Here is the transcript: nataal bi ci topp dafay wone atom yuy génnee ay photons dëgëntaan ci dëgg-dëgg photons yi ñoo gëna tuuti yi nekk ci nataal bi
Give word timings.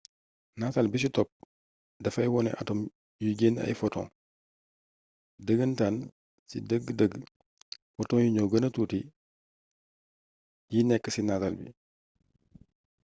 nataal 0.59 0.87
bi 0.89 1.01
ci 1.03 1.09
topp 1.15 1.29
dafay 2.03 2.27
wone 2.33 2.51
atom 2.61 2.79
yuy 3.21 3.37
génnee 3.39 3.63
ay 3.65 3.75
photons 3.81 4.13
dëgëntaan 5.45 5.95
ci 6.49 6.57
dëgg-dëgg 6.69 7.13
photons 7.95 8.21
yi 8.23 8.33
ñoo 8.35 8.51
gëna 8.51 8.69
tuuti 8.75 8.99
yi 10.71 10.79
nekk 10.83 11.05
ci 11.13 11.21
nataal 11.23 11.55
bi 11.59 11.67